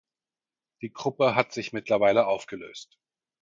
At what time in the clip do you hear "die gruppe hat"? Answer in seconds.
0.81-1.51